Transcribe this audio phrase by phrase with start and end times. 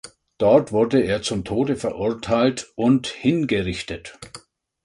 [0.39, 4.17] Dort wurde er zum Tode verurteilt und hingerichtet.